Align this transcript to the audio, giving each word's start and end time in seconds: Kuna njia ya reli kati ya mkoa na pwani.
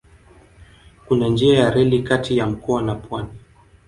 Kuna 1.07 1.27
njia 1.29 1.59
ya 1.59 1.69
reli 1.71 2.03
kati 2.03 2.37
ya 2.37 2.47
mkoa 2.47 2.81
na 2.81 2.95
pwani. 2.95 3.29